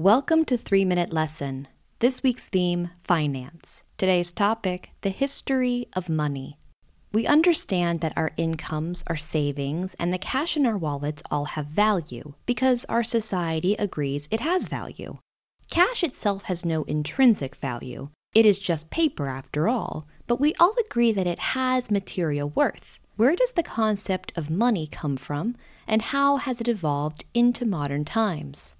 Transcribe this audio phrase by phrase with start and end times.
[0.00, 1.68] Welcome to 3 Minute Lesson.
[1.98, 3.82] This week's theme finance.
[3.98, 6.56] Today's topic the history of money.
[7.12, 11.66] We understand that our incomes, our savings, and the cash in our wallets all have
[11.66, 15.18] value because our society agrees it has value.
[15.70, 18.08] Cash itself has no intrinsic value.
[18.34, 23.00] It is just paper after all, but we all agree that it has material worth.
[23.16, 25.56] Where does the concept of money come from,
[25.86, 28.76] and how has it evolved into modern times?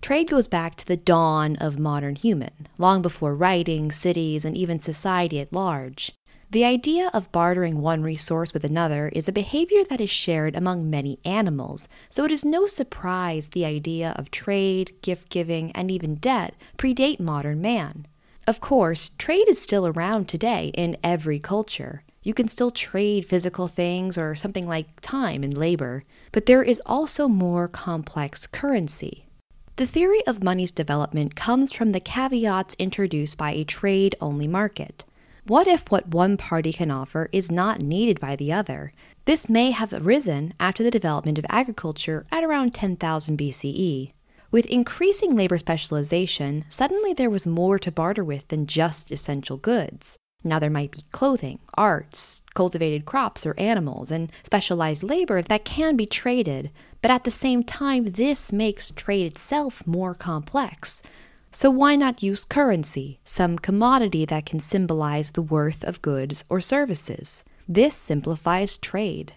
[0.00, 4.80] Trade goes back to the dawn of modern human, long before writing, cities, and even
[4.80, 6.12] society at large.
[6.50, 10.88] The idea of bartering one resource with another is a behavior that is shared among
[10.88, 16.16] many animals, so it is no surprise the idea of trade, gift giving, and even
[16.16, 18.06] debt predate modern man.
[18.46, 22.02] Of course, trade is still around today in every culture.
[22.22, 26.82] You can still trade physical things or something like time and labor, but there is
[26.86, 29.26] also more complex currency.
[29.76, 35.04] The theory of money's development comes from the caveats introduced by a trade only market.
[35.46, 38.92] What if what one party can offer is not needed by the other?
[39.24, 44.12] This may have arisen after the development of agriculture at around 10,000 BCE.
[44.50, 50.18] With increasing labor specialization, suddenly there was more to barter with than just essential goods.
[50.42, 55.96] Now, there might be clothing, arts, cultivated crops or animals, and specialized labor that can
[55.96, 56.70] be traded,
[57.02, 61.02] but at the same time, this makes trade itself more complex.
[61.52, 66.60] So, why not use currency, some commodity that can symbolize the worth of goods or
[66.60, 67.42] services?
[67.68, 69.34] This simplifies trade.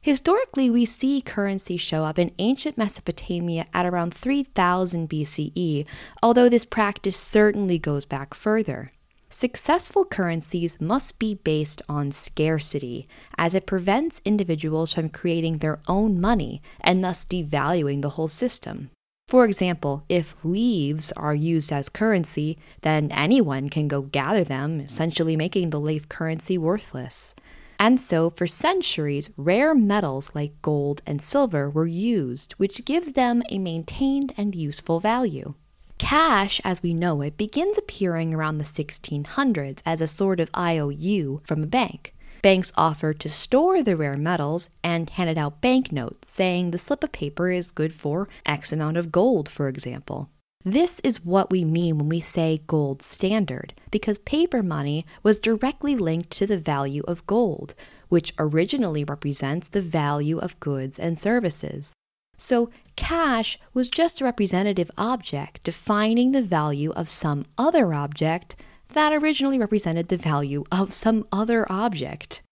[0.00, 5.86] Historically, we see currency show up in ancient Mesopotamia at around 3000 BCE,
[6.20, 8.90] although this practice certainly goes back further.
[9.32, 16.20] Successful currencies must be based on scarcity, as it prevents individuals from creating their own
[16.20, 18.90] money and thus devaluing the whole system.
[19.28, 25.34] For example, if leaves are used as currency, then anyone can go gather them, essentially
[25.34, 27.34] making the leaf currency worthless.
[27.78, 33.42] And so, for centuries, rare metals like gold and silver were used, which gives them
[33.48, 35.54] a maintained and useful value.
[35.98, 41.40] Cash, as we know it, begins appearing around the 1600s as a sort of IOU
[41.44, 42.14] from a bank.
[42.42, 47.12] Banks offered to store the rare metals and handed out banknotes saying the slip of
[47.12, 50.28] paper is good for X amount of gold, for example.
[50.64, 55.96] This is what we mean when we say gold standard, because paper money was directly
[55.96, 57.74] linked to the value of gold,
[58.08, 61.94] which originally represents the value of goods and services.
[62.38, 68.56] So, cash was just a representative object defining the value of some other object
[68.92, 72.42] that originally represented the value of some other object.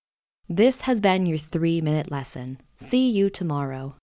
[0.49, 2.59] This has been your three minute lesson.
[2.77, 3.97] See you tomorrow.